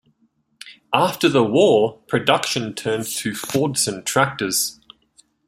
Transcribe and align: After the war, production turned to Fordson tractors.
After 0.95 1.29
the 1.29 1.43
war, 1.43 1.99
production 2.07 2.73
turned 2.73 3.05
to 3.05 3.33
Fordson 3.33 4.03
tractors. 4.03 4.79